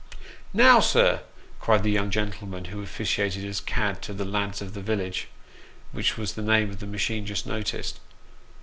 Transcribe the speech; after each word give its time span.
"Now, 0.55 0.79
sir!" 0.79 1.21
cried 1.59 1.83
the 1.83 1.91
young 1.91 2.09
gentleman 2.09 2.65
who 2.73 2.81
officiated 2.81 3.45
as" 3.45 3.61
cad" 3.61 4.01
to 4.01 4.13
the" 4.15 4.25
Lads 4.35 4.59
of 4.59 4.73
the 4.73 4.81
Village," 4.81 5.27
which 5.91 6.17
was 6.17 6.33
the 6.33 6.41
name 6.41 6.71
of 6.71 6.79
the 6.79 6.87
machine 6.87 7.23
just 7.23 7.45
noticed. 7.45 7.99